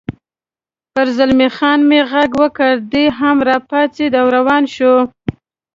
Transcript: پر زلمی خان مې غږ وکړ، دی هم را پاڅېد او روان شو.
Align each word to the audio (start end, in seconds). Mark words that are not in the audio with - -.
پر 0.93 1.07
زلمی 1.17 1.49
خان 1.57 1.79
مې 1.89 1.99
غږ 2.11 2.29
وکړ، 2.41 2.71
دی 2.91 3.05
هم 3.17 3.37
را 3.47 3.57
پاڅېد 3.69 4.13
او 4.21 4.27
روان 4.35 4.63
شو. 4.75 4.95